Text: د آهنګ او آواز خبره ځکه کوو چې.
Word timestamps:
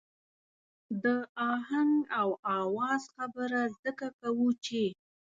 د 1.03 1.05
آهنګ 1.53 1.95
او 2.19 2.29
آواز 2.61 3.01
خبره 3.15 3.61
ځکه 3.83 4.07
کوو 4.19 4.49
چې. 4.65 4.83